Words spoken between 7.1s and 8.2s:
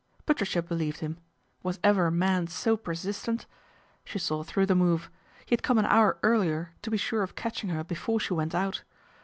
of catching her Before